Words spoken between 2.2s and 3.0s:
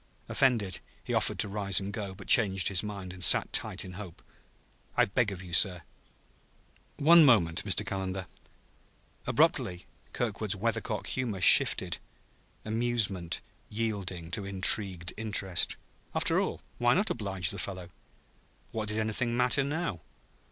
changed his